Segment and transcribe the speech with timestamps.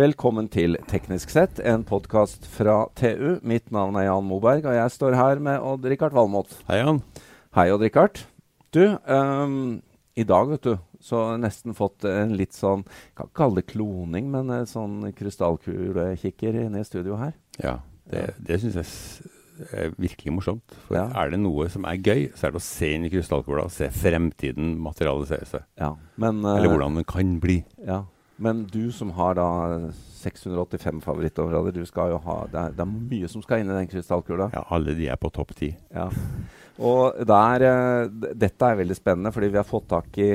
[0.00, 3.34] Velkommen til Teknisk sett, en podkast fra TU.
[3.44, 6.54] Mitt navn er Jan Moberg, og jeg står her med Odd-Rikard Valmot.
[6.70, 7.00] Hei, Jan.
[7.52, 8.22] Hei, Odd-Rikard.
[8.72, 9.82] Du, um,
[10.16, 12.86] i dag, vet du, så har jeg nesten fått en litt sånn
[13.18, 17.34] Kan ikke kalle det kloning, men en sånn krystallkulekikker inne i studio her.
[17.60, 17.74] Ja,
[18.08, 20.78] det, det syns jeg er virkelig morsomt.
[20.86, 21.10] For Ja.
[21.12, 23.74] er det noe som er gøy, så er det å se inn i krystallkula og
[23.74, 25.68] se fremtiden materialisere seg.
[25.76, 27.58] Ja, men, Eller hvordan den kan bli.
[27.84, 28.06] Ja.
[28.40, 29.48] Men du som har da
[30.20, 33.76] 685 favorittområder, du skal jo ha det er, det er mye som skal inn i
[33.76, 34.48] den krystallkula.
[34.54, 35.74] Ja, alle de er på topp ti.
[35.92, 36.08] Ja.
[36.80, 40.32] Og der, eh, dette er veldig spennende, fordi vi har fått tak i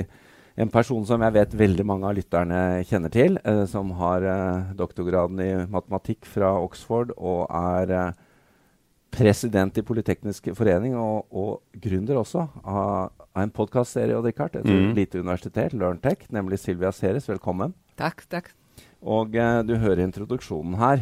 [0.56, 4.76] en person som jeg vet veldig mange av lytterne kjenner til, eh, som har eh,
[4.78, 8.12] doktorgraden i matematikk fra Oxford og er eh,
[9.16, 15.20] president i Politeknisk forening og, og gründer også av, av en podkastserie Richard, et lite
[15.20, 17.30] universitet, LearnTech, nemlig Silvia Ceres.
[17.32, 17.74] Velkommen.
[18.00, 18.48] Takk, takk.
[19.06, 20.98] Og eh, du hører introduksjonen her.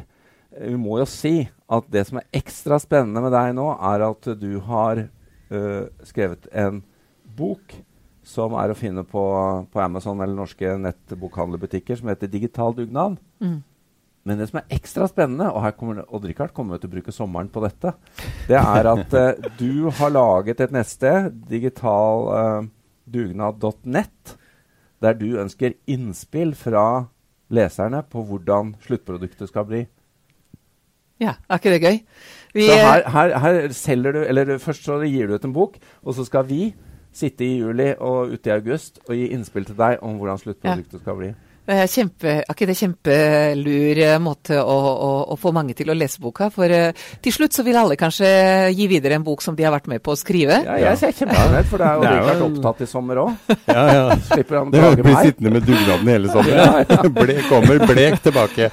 [0.53, 3.99] Eh, Vi må jo si at det som er ekstra spennende med deg nå, er
[4.05, 4.95] at du har
[5.53, 6.83] uh, skrevet en
[7.37, 7.73] bok
[8.23, 9.23] som er å finne på,
[9.73, 13.17] på Amazon eller norske nettbokhandlerbutikker, som heter 'Digital dugnad'.
[13.41, 13.63] Mm.
[14.23, 17.49] Men det som er ekstra spennende, og her kommer Odd-Rikard kommer til å bruke sommeren
[17.51, 17.89] på dette,
[18.47, 24.37] det er at uh, du har laget et nettsted, digitaldugnad.net,
[25.03, 27.05] der du ønsker innspill fra
[27.53, 29.83] leserne på hvordan sluttproduktet skal bli.
[31.21, 31.99] Ja, er ikke det gøy?
[32.53, 35.77] Vi, Så her, her, her selger du Eller først så gir du ut en bok,
[36.03, 36.73] og så skal vi
[37.13, 41.03] sitte i juli og ute i august og gi innspill til deg om hvordan sluttproduktet
[41.03, 41.33] skal bli.
[41.67, 45.95] Er, kjempe, er ikke det kjempelur eh, måte å, å, å få mange til å
[45.97, 46.49] lese boka?
[46.53, 46.91] For eh,
[47.23, 48.27] til slutt så vil alle kanskje
[48.75, 50.59] gi videre en bok som de har vært med på å skrive.
[50.65, 53.51] Ja, jeg ser kjempefornøyd, for det er jo Det Richard opptatt i sommer òg.
[53.69, 54.03] Ja, ja.
[54.29, 55.29] Slipper han å Det plage blir meg.
[55.29, 57.11] sittende med dugnaden hele sommeren.
[57.19, 58.69] Ble, kommer blek tilbake.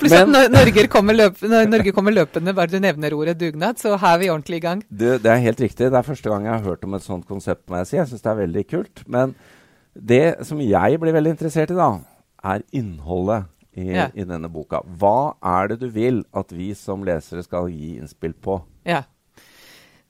[0.00, 3.96] Pluss at når Norge kommer, løp, Norge kommer løpende bare du nevner ordet dugnad, så
[3.98, 4.84] er vi ordentlig i gang.
[4.88, 5.90] Du, det er helt riktig.
[5.92, 7.66] Det er første gang jeg har hørt om et sånt konsept.
[7.68, 7.98] må Jeg si.
[8.00, 9.04] Jeg syns det er veldig kult.
[9.10, 9.34] Men
[9.92, 11.90] det som jeg blir veldig interessert i, da,
[12.42, 14.10] er innholdet i, Ja.
[14.14, 14.82] i denne boka.
[14.84, 18.60] Hva er det du vil at vi som lesere skal gi innspill på?
[18.84, 19.04] Ja.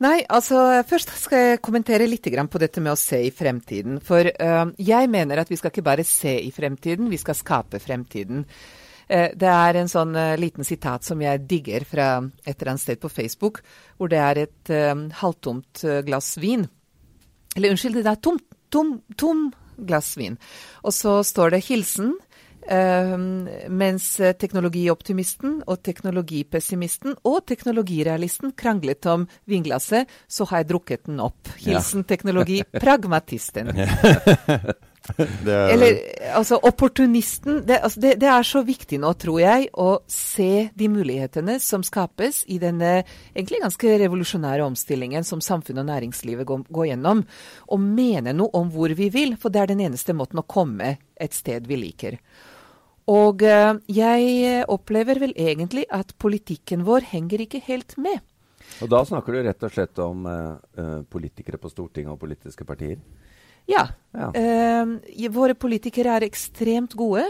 [0.03, 4.01] Nei, altså først skal jeg kommentere litt på dette med å se i fremtiden.
[4.03, 7.79] For uh, jeg mener at vi skal ikke bare se i fremtiden, vi skal skape
[7.79, 8.45] fremtiden.
[9.07, 12.09] Uh, det er en sånn uh, liten sitat som jeg digger fra
[12.43, 13.63] et eller annet sted på Facebook,
[13.97, 14.75] hvor det er et
[15.21, 16.67] halvtomt glass vin.
[17.55, 18.43] Eller unnskyld, det er tomt,
[18.73, 20.39] tom, tom glass vin.
[20.83, 22.15] Og så står det hilsen.
[22.69, 23.19] eh,
[23.69, 31.21] mens eh, teknologioptimisten og teknologipessimisten og teknologirealisten kranglet om vinglasset, så har jeg drukket den
[31.21, 31.49] opp.
[31.59, 33.75] Hilsen teknologipragmatisten.
[35.45, 35.97] Det er, Eller
[36.39, 37.63] altså opportunisten.
[37.67, 41.85] Det, altså, det, det er så viktig nå, tror jeg, å se de mulighetene som
[41.87, 42.93] skapes i denne
[43.35, 47.25] egentlig ganske revolusjonære omstillingen som samfunnet og næringslivet går, går gjennom,
[47.69, 50.97] og mene noe om hvor vi vil, for det er den eneste måten å komme
[51.19, 52.19] et sted vi liker.
[53.11, 58.23] Og uh, jeg opplever vel egentlig at politikken vår henger ikke helt med.
[58.83, 62.97] Og da snakker du rett og slett om eh, politikere på Stortinget og politiske partier?
[63.71, 63.89] Ja.
[64.13, 64.27] Ja.
[64.37, 67.23] Eh, våre politikere er ekstremt gode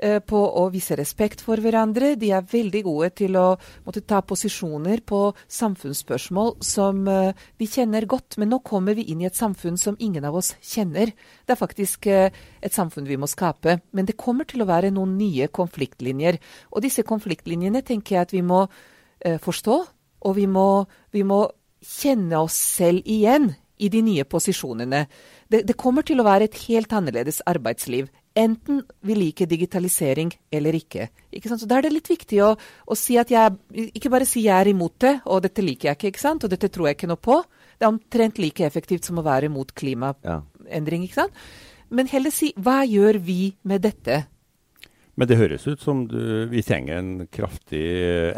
[0.00, 2.14] eh, på å vise respekt for hverandre.
[2.16, 3.44] De er veldig gode til å
[3.84, 5.20] måtte ta posisjoner på
[5.52, 8.38] samfunnsspørsmål som eh, vi kjenner godt.
[8.40, 11.12] Men nå kommer vi inn i et samfunn som ingen av oss kjenner.
[11.44, 12.32] Det er faktisk eh,
[12.64, 13.82] et samfunn vi må skape.
[13.92, 16.40] Men det kommer til å være noen nye konfliktlinjer.
[16.72, 19.80] Og disse konfliktlinjene tenker jeg at vi må eh, forstå,
[20.24, 21.44] og vi må, vi må
[21.84, 25.04] kjenne oss selv igjen i de nye posisjonene.
[25.50, 28.10] Det, det kommer til å være et helt annerledes arbeidsliv.
[28.38, 31.08] Enten vi liker digitalisering eller ikke.
[31.34, 31.50] ikke?
[31.50, 33.56] Så Da er det litt viktig å, å si at jeg
[33.98, 36.44] Ikke bare si jeg er imot det, og dette liker jeg ikke, ikke sant?
[36.44, 37.40] og dette tror jeg ikke noe på.
[37.78, 41.08] Det er omtrent like effektivt som å være imot klimaendring.
[41.08, 41.44] Ikke sant?
[41.90, 44.22] Men heller si hva gjør vi med dette?
[45.14, 47.82] Men det høres ut som du, vi trenger en kraftig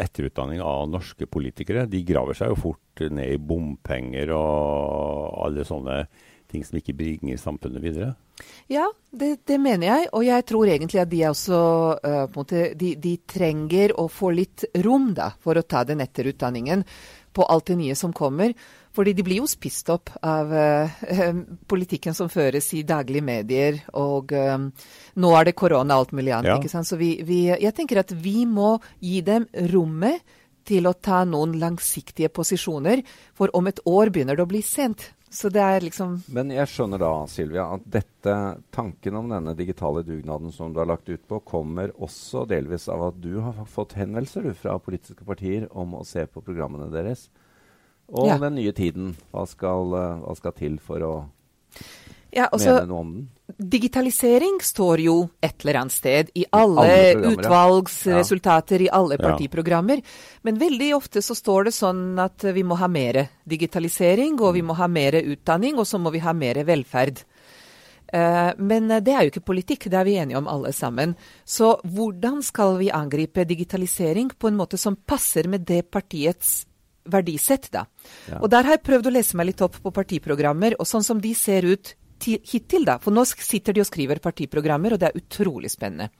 [0.00, 1.86] etterutdanning av norske politikere.
[1.90, 6.02] De graver seg jo fort ned i bompenger og alle sånne
[6.52, 8.12] ting som ikke bringer samfunnet videre.
[8.70, 10.10] Ja, det, det mener jeg.
[10.16, 11.62] Og jeg tror egentlig at de også
[12.02, 16.84] uh, måte, de, de trenger å få litt rom da, for å ta den etterutdanningen
[17.32, 18.52] på alt det nye som kommer.
[18.92, 21.32] Fordi de blir jo spist opp av eh,
[21.70, 23.80] politikken som føres i daglige medier.
[23.96, 24.58] Og eh,
[25.16, 26.52] nå er det korona og alt mulig annet.
[26.52, 26.58] Ja.
[26.60, 26.88] ikke sant?
[26.90, 30.20] Så vi, vi, jeg tenker at vi må gi dem rommet
[30.68, 33.02] til å ta noen langsiktige posisjoner.
[33.38, 35.08] For om et år begynner det å bli sent.
[35.32, 38.34] Så det er liksom Men jeg skjønner da, Silvia, at dette,
[38.74, 43.06] tanken om denne digitale dugnaden som du har lagt ut på, kommer også delvis av
[43.08, 47.30] at du har fått henvendelser fra politiske partier om å se på programmene deres.
[48.08, 48.38] Og Ja.
[48.38, 49.16] den nye tiden.
[49.32, 51.28] Hva skal, eh, hva skal til for å
[52.34, 53.28] Ja, altså mene noe om den?
[53.58, 58.84] Digitalisering står jo et eller annet sted i alle, alle utvalgsresultater, ja.
[58.86, 60.02] i alle partiprogrammer.
[60.42, 64.62] Men veldig ofte så står det sånn at vi må ha mer digitalisering, og vi
[64.62, 67.22] må ha mer utdanning, og så må vi ha mer velferd.
[68.12, 71.14] Eh, men eh, det er jo ikke politikk, det er vi enige om alle sammen.
[71.44, 76.62] Så hvordan skal vi angripe digitalisering på en måte som passer med det partiets
[77.04, 77.86] verdisett, da?
[78.28, 78.38] Ja.
[78.40, 81.20] Og der har jeg prøvd å lese meg litt opp på partiprogrammer, og sånn som
[81.20, 82.98] de ser ut hittil, da.
[83.02, 86.10] For nå sitter de og skriver partiprogrammer, og det er utrolig spennende.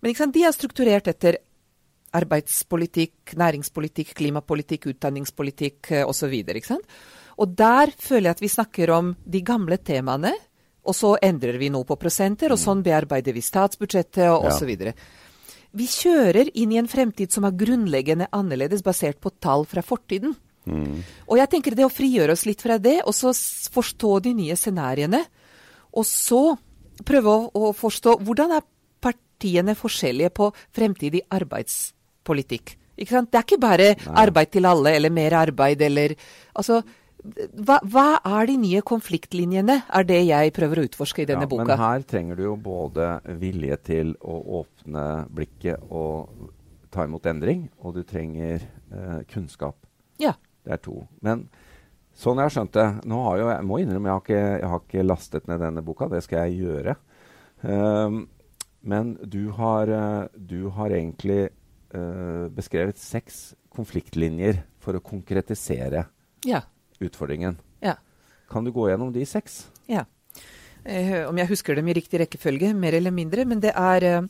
[0.00, 1.36] Men sant, de er strukturert etter
[2.16, 6.32] arbeidspolitikk, næringspolitikk, klimapolitikk, utdanningspolitikk eh, osv.
[6.32, 6.78] ikke?
[7.40, 10.32] Og der føler jeg at vi snakker om de gamle temaene,
[10.80, 14.54] og så endrer vi noe på prosenter, og sånn bearbeider vi statsbudsjettet og Ja.
[14.54, 14.94] osv.
[15.76, 20.34] Vi kjører inn i en fremtid som er grunnleggende annerledes, basert på tall fra fortiden.
[21.26, 23.32] Og jeg tenker det å frigjøre oss litt fra det, og så
[23.74, 25.22] forstå de nye scenarioene,
[25.90, 26.42] og så
[27.06, 28.66] prøve å, å forstå hvordan er
[29.02, 32.76] partiene forskjellige på fremtidig arbeidspolitikk.
[33.00, 33.30] Ikke sant?
[33.32, 33.88] Det er ikke bare
[34.20, 36.16] arbeid til alle, eller mer arbeid, eller
[36.50, 36.82] Altså,
[37.20, 41.50] hva, hva er de nye konfliktlinjene, er det jeg prøver å utforske i denne Ja,
[41.50, 41.66] boka.
[41.68, 46.50] Men her trenger du jo både vilje til å åpne blikket og
[46.90, 49.76] ta imot endring, og du trenger eh, kunnskap.
[50.22, 50.34] Ja.
[50.64, 50.96] Det er to.
[51.24, 51.46] Men
[52.16, 54.72] sånn jeg har skjønt det nå har jo, Jeg må innrømme jeg har ikke, jeg
[54.72, 56.10] har ikke lastet ned denne boka.
[56.10, 56.96] Det skal jeg gjøre.
[57.62, 58.24] Um,
[58.80, 61.50] men du har, eh, du har egentlig
[61.92, 66.06] uh, beskrevet seks konfliktlinjer for å konkretisere
[66.48, 66.64] Ja.
[67.00, 67.58] Utfordringen.
[67.84, 67.96] Ja.
[68.50, 69.66] Kan du gå gjennom de seks?
[69.90, 70.04] Ja.
[70.84, 73.44] Eh, om jeg husker dem i riktig rekkefølge, mer eller mindre.
[73.44, 74.22] Men det er eh,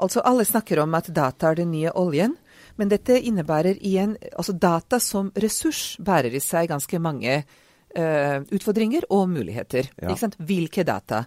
[0.00, 2.32] Altså, alle snakker om at data er den nye oljen.
[2.80, 9.10] Men dette innebærer igjen Altså, data som ressurs bærer i seg ganske mange eh, utfordringer
[9.10, 9.90] og muligheter.
[10.00, 10.08] Ja.
[10.08, 10.38] Ikke sant?
[10.40, 11.24] Hvilke data?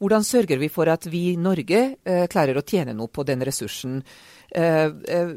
[0.00, 3.44] Hvordan sørger vi for at vi i Norge eh, klarer å tjene noe på den
[3.46, 4.00] ressursen?
[4.54, 5.28] Eh, eh,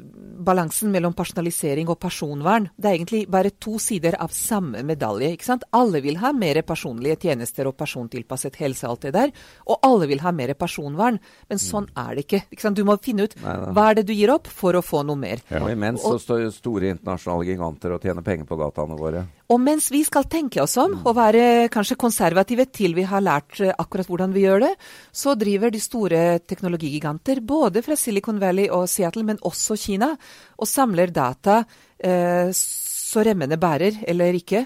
[0.45, 2.67] balansen mellom personalisering og personvern.
[2.77, 5.31] Det er egentlig bare to sider av samme medalje.
[5.33, 5.63] ikke sant?
[5.73, 9.31] Alle vil ha mer personlige tjenester og persontilpasset helse, alt det der.
[9.65, 11.17] Og alle vil ha mer personvern.
[11.49, 12.43] Men sånn er det ikke.
[12.51, 12.77] ikke sant?
[12.77, 15.41] Du må finne ut hva er det du gir opp for å få noe mer.
[15.49, 15.63] Ja.
[15.63, 19.25] Og imens så står store internasjonale giganter og tjener penger på dataene våre.
[19.47, 23.61] Og mens vi skal tenke oss om og være kanskje konservative til vi har lært
[23.63, 24.73] eh, akkurat hvordan vi gjør det,
[25.15, 30.11] så driver de store teknologigiganter, både fra Silicon Valley og Seattle, men også Kina,
[30.57, 31.63] og samler data
[31.97, 34.65] eh, så remmene bærer eller ikke.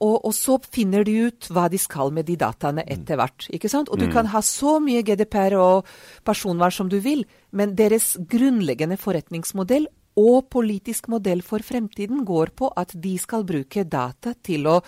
[0.00, 3.50] Og, og så finner de ut hva de skal med de dataene etter hvert.
[3.52, 3.90] ikke sant?
[3.92, 5.90] Og du kan ha så mye GDPR og
[6.24, 9.90] personvern som du vil, men deres grunnleggende forretningsmodell
[10.20, 14.80] og politisk modell for fremtiden går på at de skal bruke data til å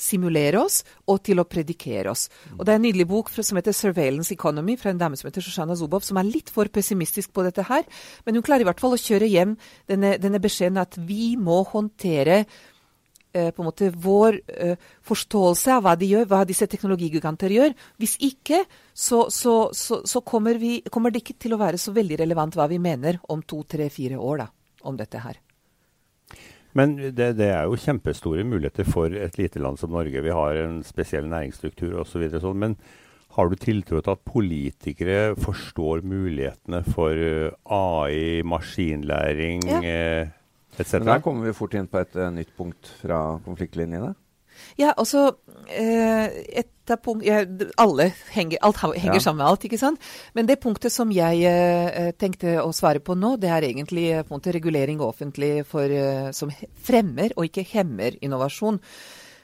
[0.00, 0.80] simulere oss
[1.10, 2.28] og til å predikere oss.
[2.56, 5.42] Og Det er en nydelig bok som heter 'Surveillance Economy' fra en dame som heter
[5.42, 7.84] Shoshana Zuboff, som er litt for pessimistisk på dette her.
[8.24, 9.56] Men hun klarer i hvert fall å kjøre hjem
[9.88, 12.46] denne, denne beskjeden at vi må håndtere
[13.34, 17.74] eh, på en måte vår eh, forståelse av hva de gjør, hva disse teknologigiganter gjør.
[17.98, 18.64] Hvis ikke,
[18.94, 22.56] så, så, så, så kommer, vi, kommer det ikke til å være så veldig relevant
[22.56, 24.50] hva vi mener om to, tre, fire år da,
[24.82, 25.49] om dette her.
[26.78, 30.22] Men det, det er jo kjempestore muligheter for et lite land som Norge.
[30.22, 32.28] Vi har en spesiell næringsstruktur osv.
[32.30, 32.60] Så sånn.
[32.62, 32.76] Men
[33.36, 39.82] har du tiltro til at politikere forstår mulighetene for eh, AI, maskinlæring Ja.
[39.82, 40.28] eh,
[40.78, 40.98] etc.?
[41.06, 44.14] Der kommer vi fort inn på et uh, nytt punkt fra konfliktlinjene.
[44.80, 45.36] Ja, altså
[45.68, 46.26] eh,
[46.62, 47.44] et av punkt, ja,
[47.78, 49.20] Alle henger, alt henger Ja.
[49.22, 50.00] sammen med alt, ikke sant?
[50.34, 54.24] Men det punktet som jeg eh, tenkte å svare på nå, det er egentlig eh,
[54.30, 55.86] måte regulering offentlig for,
[56.32, 56.50] som
[56.82, 58.80] fremmer og ikke hemmer innovasjon.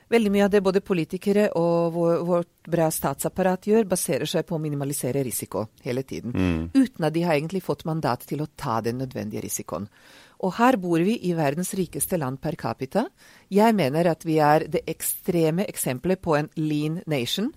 [0.08, 4.54] Veldig mye av det både politikere og vår, vårt bra statsapparat gjør, baserer seg på
[4.54, 6.30] å minimalisere risiko hele tiden.
[6.74, 9.88] Uten at de har egentlig fått mandat til å ta den nødvendige risikoen.
[10.44, 13.06] Og her bor vi i verdens rikeste land per capita.
[13.50, 17.52] Jeg mener at vi er det ekstreme eksempelet på en lean nation.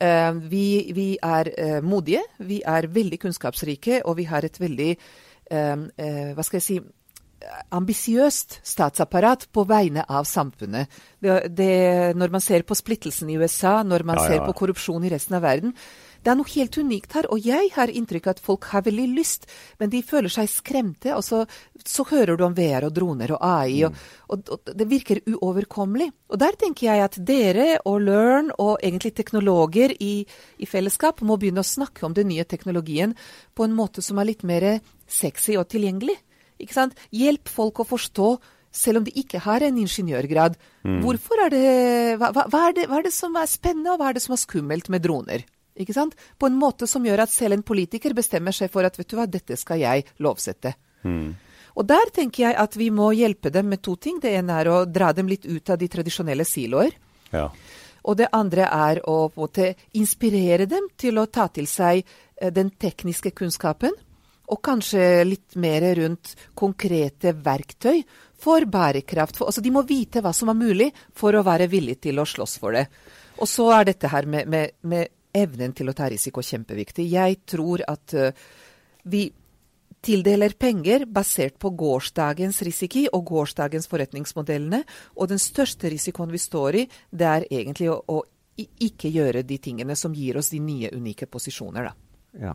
[0.00, 4.92] Eh, vi, vi er eh, modige, vi er veldig kunnskapsrike, og vi har et veldig
[5.50, 5.76] eh,
[6.36, 6.80] Hva skal jeg si
[7.70, 10.90] ambisiøst statsapparat på vegne av samfunnet.
[11.22, 14.46] Det, det, når man ser på splittelsen i USA, når man Ja, ser ja.
[14.46, 15.74] på korrupsjon i resten av verden,
[16.26, 17.28] det er noe helt unikt her.
[17.30, 19.46] Og jeg har inntrykk av at folk har veldig lyst,
[19.78, 21.12] men de føler seg skremte.
[21.14, 21.44] Og så,
[21.86, 23.94] så hører du om VR og droner og AI, og,
[24.34, 26.10] og, og, det virker uoverkommelig.
[26.34, 30.26] Og der tenker jeg at dere og Learn og egentlig teknologer i,
[30.58, 33.14] i fellesskap må begynne å snakke om den nye teknologien
[33.54, 36.18] på en måte som er litt mer sexy og tilgjengelig.
[36.58, 36.98] Ikke sant?
[37.14, 38.30] Hjelp folk å forstå
[38.76, 40.56] selv om de ikke har en ingeniørgrad.
[40.84, 40.98] Mm.
[41.04, 41.66] Hvorfor er det
[42.20, 44.34] hva, hva, er det, hva, er det, som er spennende, og hva er det som
[44.36, 45.46] er skummelt med droner?
[45.76, 46.14] Ikke sant?
[46.38, 49.16] På en måte som gjør at selv en politiker bestemmer seg for at vet du
[49.18, 50.72] hva, dette skal jeg lovsette.
[51.04, 51.34] Mm.
[51.76, 54.20] Og der tenker jeg at vi må hjelpe dem med to ting.
[54.22, 56.96] Det ene er å dra dem litt ut av de tradisjonelle siloer.
[57.34, 57.50] Ja.
[58.06, 62.70] Og det andre er å måte inspirere dem til å ta til seg eh, den
[62.70, 63.92] tekniske kunnskapen.
[64.46, 68.04] Og kanskje litt mer rundt konkrete verktøy
[68.40, 69.36] for bærekraft.
[69.40, 72.28] For, altså de må vite hva som er mulig for å være villig til å
[72.28, 72.86] slåss for det.
[73.42, 77.06] Og så er dette her med, med, med evnen til å ta risiko kjempeviktig.
[77.12, 78.46] Jeg tror at uh,
[79.04, 79.26] vi
[80.06, 84.82] tildeler penger basert på gårsdagens risiko og gårsdagens forretningsmodellene.
[85.18, 88.22] Og den største risikoen vi står i, det er egentlig å, å
[88.56, 91.90] ikke gjøre de tingene som gir oss de nye, unike posisjoner.
[91.90, 92.54] Da, ja.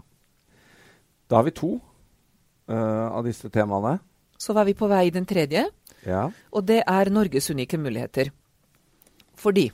[1.29, 3.99] da har vi to uh, av disse temaene.
[4.41, 5.67] Så var vi på vei i den tredje.
[6.07, 6.25] Ja.
[6.55, 8.31] Og det er Norges unike muligheter.
[9.37, 9.67] Fordi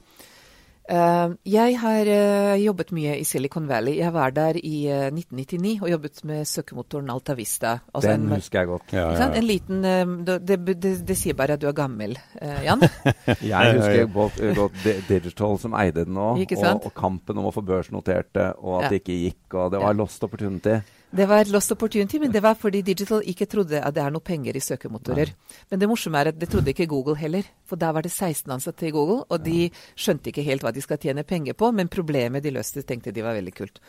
[0.87, 3.97] jeg har uh, jobbet mye i Silicon Valley.
[3.99, 7.73] Jeg var der i uh, eh, 1999 og jobbet med søkemotoren Alta Vista.
[7.93, 8.93] Altså Den en, husker jeg godt.
[8.93, 9.29] Ja, ja, ja.
[9.35, 12.17] En liten det, det, det, det, sier bare at du er gammel,
[12.63, 12.85] Jan.
[13.51, 17.65] jeg husker godt, godt Digital som eide den nå, og, og, kampen om å få
[17.67, 20.79] børsnotert det, og at det ikke gikk, og det var lost opportunity.
[21.07, 24.11] Det var et lost opportunity, men det var fordi Digital ikke trodde at det er
[24.11, 25.29] noe penger i søkemotorer.
[25.31, 25.59] Nei.
[25.71, 27.47] Men det morsomme er at det trodde ikke Google heller.
[27.65, 30.83] For da var det 16 ansatte i Google, og de skjønte ikke helt hva de
[30.83, 33.79] skal tjene penger på, men problemet de løste, tenkte de var veldig kult.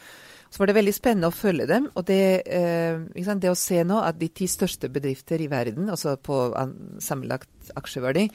[0.48, 1.88] Så var det veldig spennende å følge dem.
[1.98, 6.16] Og det, eh, det å se nå at de ti største bedrifter i verden, altså
[6.16, 6.38] på
[7.02, 8.30] sammenlagt aksjeverdi,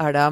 [0.00, 0.30] er da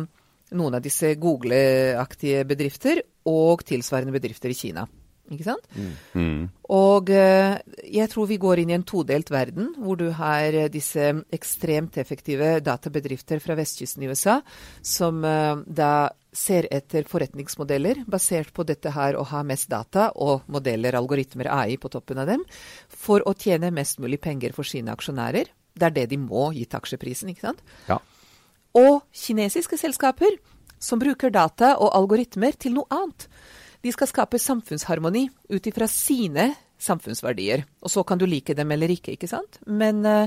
[0.56, 4.88] noen av disse Google-aktige bedrifter og tilsvarende bedrifter i Kina.
[5.30, 5.66] Ikke sant?
[5.78, 5.90] Mm.
[6.18, 6.46] Mm.
[6.74, 7.56] Og uh,
[7.86, 11.98] jeg tror vi går inn i en todelt verden, hvor du har uh, disse ekstremt
[12.02, 14.40] effektive databedrifter fra vestkysten i USA,
[14.82, 20.46] som uh, da ser etter forretningsmodeller basert på dette her å ha mest data og
[20.50, 22.44] modeller, algoritmer, AI på toppen av dem,
[22.90, 25.50] for å tjene mest mulig penger for sine aksjonærer.
[25.74, 27.62] Det er det de må gitt aksjeprisen, ikke sant?
[27.86, 28.00] Ja.
[28.78, 30.38] Og kinesiske selskaper
[30.80, 33.26] som bruker data og algoritmer til noe annet.
[33.80, 37.64] De skal skape samfunnsharmoni ut ifra sine samfunnsverdier.
[37.84, 39.60] Og så kan du like dem eller ikke, ikke sant?
[39.66, 40.26] Men uh,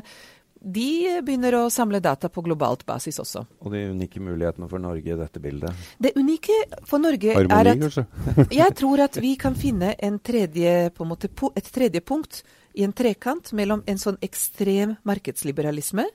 [0.63, 3.43] de begynner å samle data på globalt basis også.
[3.65, 5.85] Og de unike mulighetene for Norge i dette bildet?
[5.99, 6.55] Det unike
[6.87, 9.93] for Norge Harmoni, er at jeg tror at vi kan finne
[10.23, 12.43] tredje, måte, et tredje punkt
[12.73, 16.07] i en trekant mellom en sånn ekstrem markedsliberalisme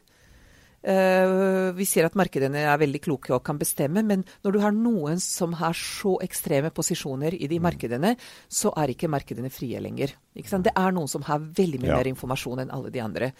[0.78, 5.18] vi ser at markedene er veldig kloke og kan bestemme, men når du har noen
[5.20, 7.64] som har så ekstreme posisjoner i de mm.
[7.66, 8.14] markedene,
[8.48, 10.14] så er ikke markedene frie lenger.
[10.38, 11.98] Det er noen som har veldig mye ja.
[11.98, 13.32] mer informasjon enn alle de andre.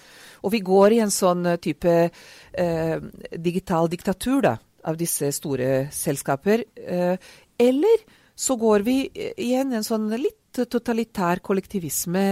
[0.43, 2.97] Og vi går i en sånn eh, type eh,
[3.37, 4.57] digital diktatur da,
[4.89, 6.65] av disse store selskaper.
[6.75, 8.07] Eh, eller
[8.39, 8.99] så går vi
[9.35, 12.25] igjen en sånn litt totalitær kollektivisme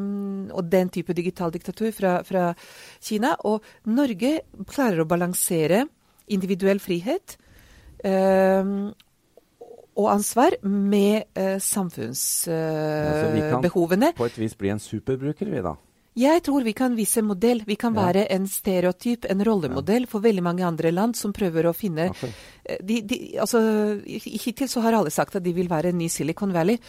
[0.00, 2.50] mm, og den type digital diktatur fra, fra,
[3.02, 3.34] Kina.
[3.48, 5.86] Og Norge klarer å balansere
[6.30, 7.36] individuell frihet
[8.06, 8.64] eh,
[10.00, 14.10] og ansvar med eh, samfunnsbehovene.
[14.10, 15.76] Eh, kan på et vis bli en superbruker, vi da?
[16.18, 17.62] Jeg tror vi kan vise modell.
[17.66, 18.06] Vi kan ja.
[18.06, 22.32] være en stereotyp, en rollemodell for veldig mange andre land som prøver å finne okay.
[22.82, 23.60] de, de, altså,
[24.04, 26.80] Hittil så har alle sagt at de vil være en ny Silicon Valley.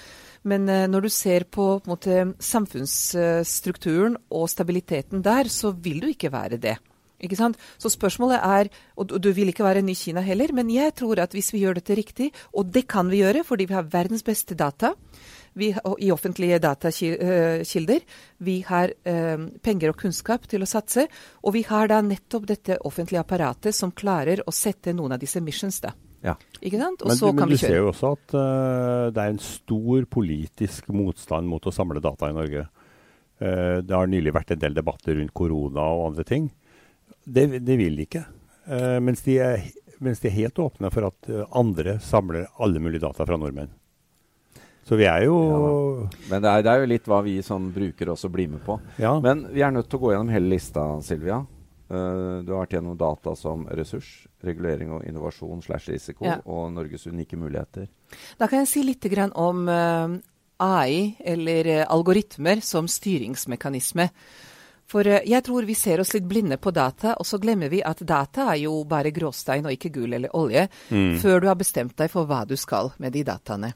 [0.48, 6.10] Men uh, når du ser på, på måte, samfunnsstrukturen og stabiliteten der, så vil du
[6.12, 6.78] ikke være det.
[7.22, 7.60] Ikke sant?
[7.78, 11.22] Så spørsmålet er, og du vil ikke være en ny Kina heller, men jeg tror
[11.22, 14.26] at hvis vi gjør dette riktig, og det kan vi gjøre fordi vi har verdens
[14.26, 14.96] beste data
[15.54, 15.70] vi,
[16.00, 18.06] i offentlige datakilder,
[18.40, 21.06] vi har eh, penger og kunnskap til å satse,
[21.44, 25.44] og vi har da nettopp dette offentlige apparatet som klarer å sette noen av disse
[25.44, 25.82] missions.
[25.84, 25.94] da.
[26.22, 26.36] Ja.
[26.62, 27.02] Ikke sant?
[27.02, 27.72] Og men, så men kan vi kjøre.
[27.72, 31.74] Men du ser jo også at uh, det er en stor politisk motstand mot å
[31.74, 32.68] samle data i Norge.
[33.42, 36.50] Uh, det har nylig vært en del debatter rundt korona og andre ting.
[37.26, 38.26] Det, det vil de ikke.
[38.70, 39.66] Uh, mens, de er,
[40.00, 43.74] mens, de er, helt åpne for at andre samler alle mulige data fra nordmenn.
[44.86, 47.68] Så vi er jo ja, Men det er, det er, jo litt hva vi som
[47.74, 48.80] brukere også blir med på.
[49.02, 49.14] Ja.
[49.24, 51.38] Men vi er nødt til å gå gjennom hele lista, Silvia.
[51.92, 56.38] Uh, du har vært gjennom data som ressurs, regulering og innovasjon slash risiko, ja.
[56.48, 57.90] og Norges unike muligheter.
[58.40, 60.16] Da kan jeg si litt om uh,
[60.64, 64.08] AI, eller uh, algoritmer, som styringsmekanisme.
[64.88, 67.84] For uh, jeg tror vi ser oss litt blinde på data, og så glemmer vi
[67.84, 71.18] at data er jo bare gråstein og ikke gull eller olje, mm.
[71.20, 73.74] før du har bestemt deg for hva du skal med de dataene.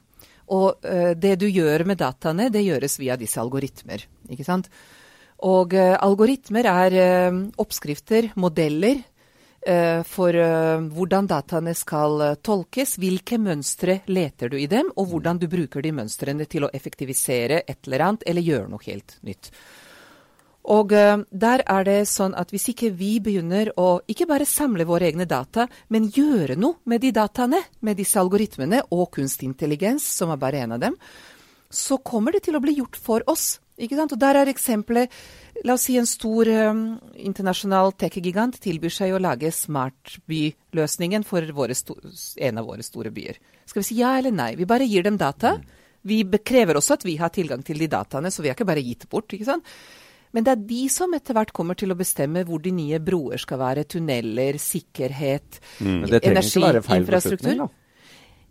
[0.56, 0.78] Og
[1.18, 4.04] det du gjør med dataene, det gjøres via disse algoritmer.
[4.30, 4.68] ikke sant?
[5.44, 6.94] Og algoritmer er
[7.60, 9.02] oppskrifter, modeller,
[9.66, 15.08] Eh, for eh, hvordan dataene skal eh, tolkes, hvilke mønstre leter du i dem, og
[15.10, 19.16] hvordan du bruker de mønstrene til å effektivisere et eller annet, eller gjøre noe helt
[19.26, 19.50] nytt.
[20.70, 25.06] Og der er det sånn at hvis ikke vi begynner å ikke bare samle våre
[25.06, 30.40] egne data, men gjøre noe med de dataene, med disse algoritmene og kunstintelligens, som er
[30.42, 30.98] bare en av dem,
[31.70, 33.60] så kommer det til å bli gjort for oss.
[33.76, 34.14] Ikke sant?
[34.14, 35.12] Og Der er eksempelet
[35.64, 36.82] La oss si en stor um,
[37.16, 43.40] internasjonal tech-gigant tilbyr seg å lage smartbyløsningen for en av våre store byer.
[43.64, 44.50] Skal vi si ja eller nei?
[44.58, 45.54] Vi bare gir dem data.
[46.06, 48.84] Vi krever også at vi har tilgang til de dataene, så vi har ikke bare
[48.84, 49.32] gitt bort.
[49.32, 49.64] ikke sant?
[50.36, 53.40] Men det er de som etter hvert kommer til å bestemme hvor de nye broer
[53.40, 53.86] skal være.
[53.88, 56.02] Tunneler, sikkerhet, mm.
[56.20, 57.64] energiinfrastruktur.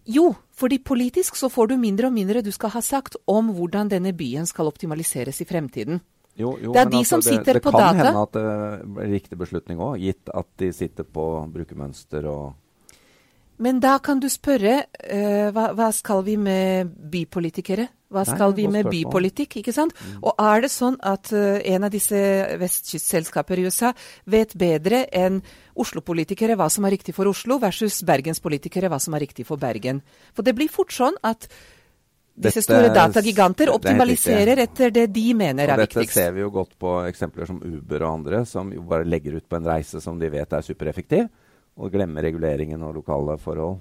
[0.06, 3.90] Jo, fordi politisk så får du mindre og mindre du skal ha sagt om hvordan
[3.90, 6.02] denne byen skal optimaliseres i fremtiden.
[6.36, 7.88] Jo, jo, det er de altså, som sitter det, det på data.
[7.88, 12.28] Det kan hende at det blir riktig beslutning òg, gitt at de sitter på brukermønster
[12.30, 12.54] og
[13.58, 17.88] Men da kan du spørre uh, hva, hva, skal vi med bypolitikere?
[18.16, 19.12] Hva skal Nei, vi med spørsmål.
[19.12, 19.60] bypolitikk?
[19.62, 19.94] ikke sant?
[20.00, 20.18] Mm.
[20.24, 22.24] Og er det sånn at uh, en av disse
[22.62, 23.94] vestkystselskaper i USA
[24.32, 25.42] vet bedre enn
[25.76, 30.00] Oslo-politikere hva som er riktig for Oslo, versus Bergens-politikere hva som er riktig for Bergen?
[30.34, 31.50] For det blir fort sånn at
[32.36, 36.18] disse store datagiganter optimaliserer etter det de mener er dette viktigst.
[36.18, 39.38] Dette ser vi jo godt på eksempler som Uber og andre, som jo bare legger
[39.40, 41.30] ut på en reise som de vet er supereffektiv,
[41.76, 43.80] og glemme reguleringen og lokale forhold.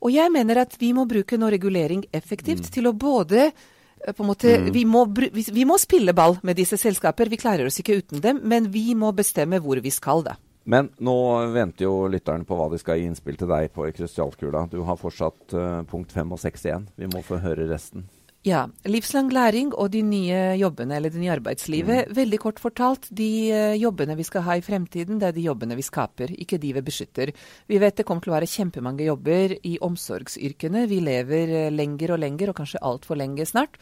[0.00, 2.72] og jeg mener at vi må bruke noe regulering effektivt mm.
[2.72, 4.70] til å både eh, på en måte, mm.
[4.72, 8.40] vi, må, vi må spille ball med disse selskaper, vi klarer oss ikke uten dem,
[8.42, 10.38] men vi må bestemme hvor vi skal da.
[10.64, 11.16] Men nå
[11.52, 14.68] venter jo lytteren på hva de skal gi innspill til deg på i krystallkula.
[14.70, 16.86] Du har fortsatt uh, punkt fem og seks igjen.
[16.94, 18.06] Vi må få høre resten.
[18.42, 18.64] Ja.
[18.90, 22.08] Livslang læring og de nye jobbene, eller det nye arbeidslivet.
[22.08, 22.16] Mm.
[22.16, 25.78] Veldig kort fortalt, de uh, jobbene vi skal ha i fremtiden, det er de jobbene
[25.78, 27.30] vi skaper, ikke de vi beskytter.
[27.70, 30.88] Vi vet det kommer til å være kjempemange jobber i omsorgsyrkene.
[30.90, 33.78] Vi lever uh, lenger og lenger, og kanskje altfor lenge snart.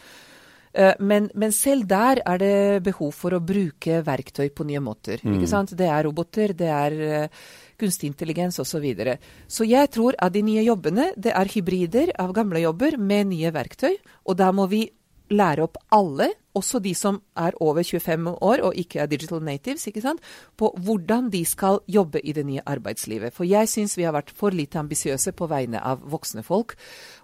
[0.72, 5.22] Eh, men, men, selv der er det behov for å bruke verktøy på nye måter.
[5.24, 5.40] Mm.
[5.74, 7.42] Det er roboter, det er uh,
[7.80, 8.70] kunstig intelligens osv.
[8.70, 9.16] Så, videre.
[9.50, 13.50] så jeg tror at de nye jobbene det er hybrider av gamle jobber med nye
[13.52, 13.96] verktøy.
[14.30, 14.85] Og da må vi
[15.31, 19.87] lære opp alle, også de som er over 25 år og ikke er digital natives,
[19.87, 20.23] ikke sant?
[20.59, 23.35] på hvordan de skal jobbe i det nye arbeidslivet.
[23.35, 26.75] For jeg syns vi har vært for lite ambisiøse på vegne av voksne folk.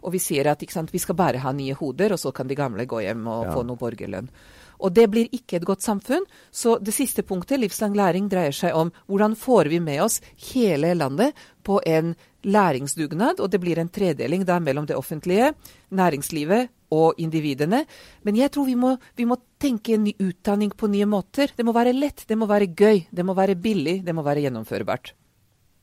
[0.07, 2.59] Og vi sier at sant, vi skal bare ha nye hoder, og så kan de
[2.59, 3.57] gamle gå hjem og ja.
[3.57, 4.31] få noe borgerlønn.
[4.77, 6.27] Og det blir ikke et godt samfunn.
[6.53, 10.21] Så det siste punktet, livslang læring, dreier seg om hvordan får vi med oss
[10.53, 11.35] hele landet
[11.67, 12.15] på en
[12.47, 15.51] læringsdugnad, og det blir en tredeling da mellom det offentlige,
[15.91, 17.85] næringslivet og individene.
[18.27, 21.53] Men jeg tror vi må, vi må tenke en ny utdanning på nye måter.
[21.57, 24.47] Det må være lett, det må være gøy, det må være billig, det må være
[24.47, 25.15] gjennomførbart.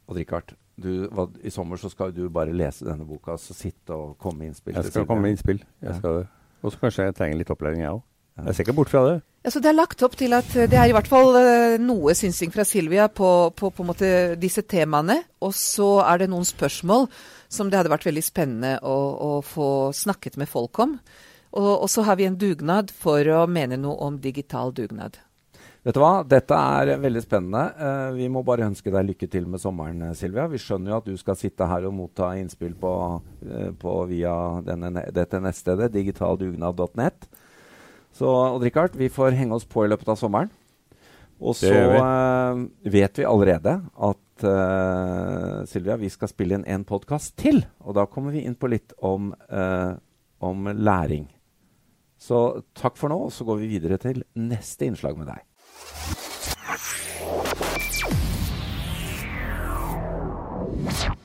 [0.08, 3.96] Og Richard, du, hva, I sommer så skal du bare lese denne boka, så sitte
[3.96, 4.78] og komme med innspill.
[4.80, 5.62] Jeg skal komme med innspill.
[5.84, 6.26] Jeg skal,
[6.62, 8.04] og så kanskje jeg trenger litt opplæring, jeg òg.
[8.44, 9.20] Jeg ser ikke bort fra det.
[9.44, 11.76] Ja, så Det er lagt opp til at eh, det er i hvert fall uh,
[11.82, 13.96] noe synsing fra Silvia på, på, på
[14.40, 15.18] disse temaene.
[15.44, 17.10] Og så er det noen spørsmål
[17.52, 20.96] som det hadde vært veldig spennende å, å få snakket med folk om.
[21.60, 25.20] Og, og, så har vi en dugnad for å mene noe om digital dugnad.
[25.84, 27.68] Vet du hva, Dette er veldig spennende.
[27.76, 30.48] Uh, vi må bare ønske deg lykke til med sommeren, eh, Silvia.
[30.48, 32.96] Vi skjønner jo at du skal sitte her og motta innspill på,
[33.84, 37.28] på via denne, dette nettstedet, digitaldugnad.net.
[38.14, 40.52] Så Odd-Rikard, vi får henge oss på i løpet av sommeren.
[41.44, 42.00] Og så vi.
[42.00, 43.74] Eh, vet vi allerede
[44.08, 47.64] at eh, uh, Silvia, vi skal spille inn en podkast til.
[47.84, 49.98] Og da kommer vi inn på litt om, uh,
[50.46, 51.26] om læring.
[52.22, 55.44] Så takk for nå, og så går vi videre til neste innslag med deg.
[60.86, 61.23] you